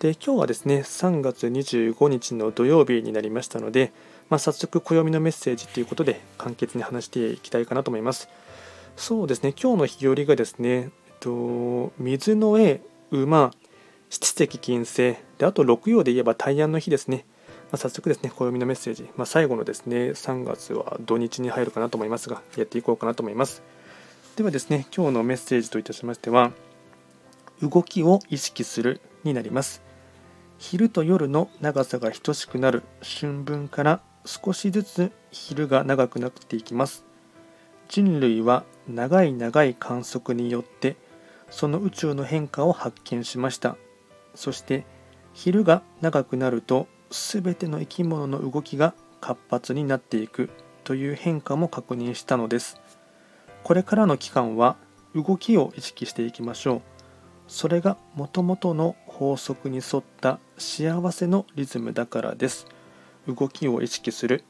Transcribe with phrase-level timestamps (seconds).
[0.00, 3.92] で今日はですね3月25日の土曜日になりましたので、
[4.30, 8.30] まあ、早速暦のメッセージということで簡潔に話していきたいかなと思います。
[8.96, 10.88] そうですね今日の日和がですね、えっ
[11.20, 13.50] と、水の絵馬
[14.08, 17.26] 七石金星であと六曜で言えば大安の日ですね、
[17.70, 23.62] まあ、早速ですね暦のメッセージ、まあ、最後のですね3月は土日に入るかなと思いますがやっていこうかなと思います。
[24.36, 26.52] ではですね今日のメッセージといたしましては
[27.60, 29.89] 動きを意識するになります。
[30.60, 37.02] 昼と夜の長さが等しくなる春分から少しずつ昼が長くなっていきます。
[37.88, 40.96] 人類は長い長い観測によって
[41.50, 43.78] その宇宙の変化を発見しました。
[44.34, 44.84] そして
[45.32, 50.50] 昼が長くなると全ての生き物の動きが活発になっていく
[50.84, 52.78] という変化も確認したのです。
[53.64, 54.76] これからの期間は
[55.14, 56.82] 動きを意識していきましょう。
[57.48, 62.66] それがもともとの法則に沿った幸せのリズムだからです。
[63.28, 64.44] 動きを意識する。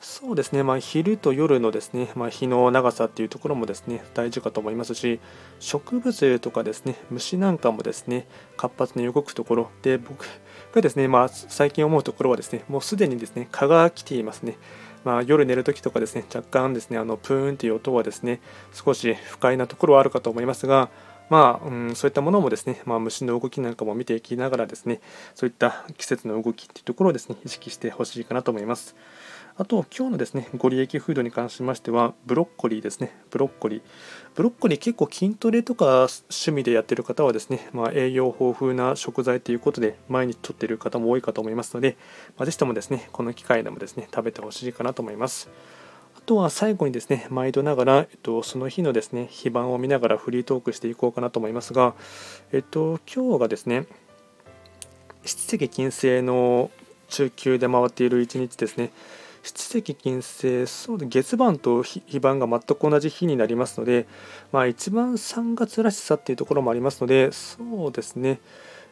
[0.00, 5.18] そうですね、まあ、昼と夜のですね、まあ、日の長さっていうところもですね大事かと思いますし
[5.58, 10.24] 植物とかですね虫なんかもですね活発に動くところで僕
[10.72, 14.56] がですね、まあ、最近思うところはですねもうすでにですね蚊が来ていますね。
[15.04, 18.40] まあ、夜寝るときとかですね若干ですねあのプーンという音はですね
[18.72, 20.90] 少し不快なところはあるかと思いますが
[21.30, 25.00] まあ、うん、そういったものもですね、まあ、虫の動きなんかも見ていきながらですね、
[25.34, 28.96] そういった季節の動きっていうところをですね、意識してほしいかなと思います。
[29.60, 33.82] あと、今日のですね、ご利益フードに関しましては、ブロッコリーですね、ブロッコリー。
[34.36, 41.96] ブロッコリー結構筋トレとか趣味でやってる方はですね、まあ、栄養豊富な食材ということで、毎日とっている方も多いかと思いますので、
[42.36, 45.50] まあ、ぜひともですね、この機会でもですね、食べてほしいかなと思います。
[46.28, 51.94] とは最後にですね、毎度ながら、えっと、その日のですね、非番を見ながらフリートークしていこうかなと思いますが、
[52.52, 53.86] えっと、今日がですね、
[55.24, 56.70] 七石金星の
[57.08, 58.90] 中級で回っている一日ですね。
[59.42, 64.06] 七石金星、そうで月番と非番が全く同じ日になりますので、
[64.52, 68.38] まあ、一番3月らしさっていうところもありますので、そうですね、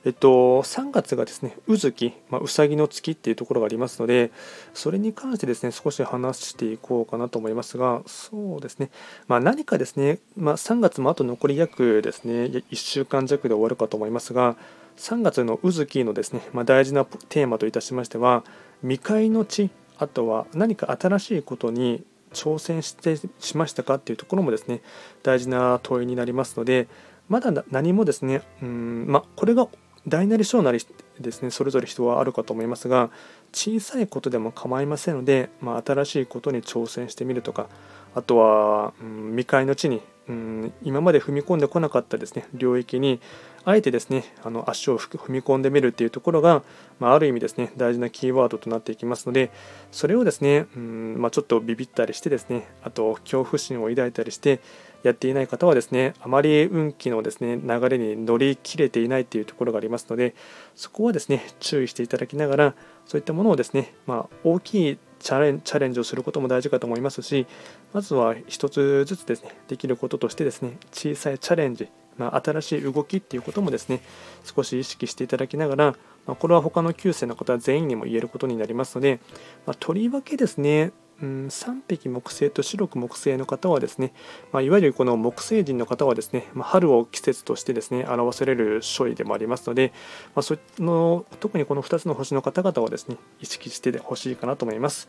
[0.07, 4.31] えっと、3月がですね、うずき、まあ、うさぎの月っていうところがありますので、
[4.73, 8.91] それに関してですね、少し話していこうかなと思いますが、そうですね、
[9.27, 14.57] まあ、何かですね、まあ、3月もあと残り約ですね、1週間弱で終わるかと思いますが、
[14.97, 18.45] 3月のうずきのですね、まあ、大事なテーマといたしましては、
[18.83, 24.83] 未開の地、あとは何か新しいことに挑戦してしましたかっていうところもですね、
[25.25, 26.87] 大事な問いになりますので、
[27.29, 29.67] まだ何もですね、うんまあ、これが
[30.09, 30.79] 大なり小なり
[31.21, 33.11] ですねそれぞれ人はあるかと思いますが
[33.53, 37.69] 小さいことでも構いませんので、まあ、新しいことに挑戦してみるとか
[38.15, 43.21] あとは、うん、未開の地に、うん、今まで踏み込んでこなかったですね領域に
[43.65, 46.63] あえてですねあの足を踏み込んでみるっていうところが、
[47.01, 49.51] まあ、ある意味ですね大事なキーワードとなっていきますので
[49.91, 54.61] それをですね、うんまあ、ちょっとビビったりしてですねあと恐怖心を抱いたりして
[55.07, 60.35] やっていない方はですねあまり運気のですね流れに乗り切れていないというところがありますので
[60.75, 62.75] そこはですね注意していただきながら
[63.05, 67.47] そういったものをですね、まあ、大きいチャレンチャレンジをすることも大事かと思いますし
[67.93, 71.89] まずは一つずつですねできることとしてですね小さいチャレンジ
[72.19, 74.01] まあ、新しい動きっていうこともですね
[74.43, 75.95] 少し意識していただきながら、
[76.27, 79.21] ま、これは他の9世の方全員にも言えることになりますので、
[79.67, 80.93] まあ、とりわけですね
[81.23, 84.13] うん、3匹木星と白く木星の方はですね、
[84.53, 89.93] まあ、いわゆるこの木星人の方はですね、まあ、春を季節としてですね表される書位でもありますので、
[90.35, 95.09] まあ、その特にこの2つの星の方々はですね意識してほしいかなと思います。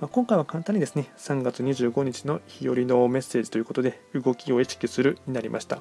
[0.00, 5.80] まあ、今回は簡単にですね3月25日の日和のメッセージということで動きを意識するになりました。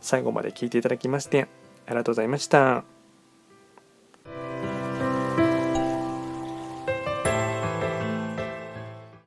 [0.00, 1.48] 最後まで聞いていただきまして
[1.86, 2.99] ありがとうございました。